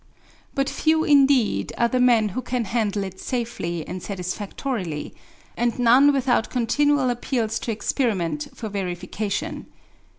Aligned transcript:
But 0.55 0.67
few 0.67 1.03
indeed 1.03 1.73
are 1.77 1.87
the 1.87 1.99
men 1.99 2.29
who 2.29 2.41
can 2.41 2.65
handle 2.65 3.03
it 3.03 3.19
safely 3.19 3.87
and 3.87 4.01
satisfactorily: 4.01 5.13
and 5.55 5.77
none 5.77 6.11
without 6.11 6.49
continual 6.49 7.11
appeals 7.11 7.59
to 7.59 7.71
experiment 7.71 8.47
for 8.55 8.67
verification. 8.67 9.67